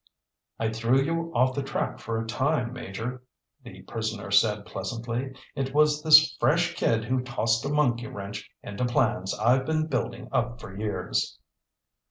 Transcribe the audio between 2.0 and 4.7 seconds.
a time, Major," the prisoner said